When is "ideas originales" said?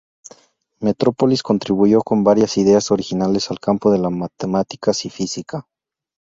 2.57-3.51